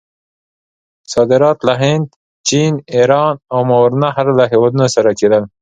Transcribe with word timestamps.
صادرات 1.13 1.57
له 1.67 1.73
هند، 1.83 2.07
چین، 2.47 2.73
ایران 2.95 3.33
او 3.53 3.59
ماورأ 3.69 3.93
النهر 3.93 4.27
له 4.37 4.43
هیوادونو 4.51 4.87
سره 4.95 5.11
کېدل. 5.19 5.43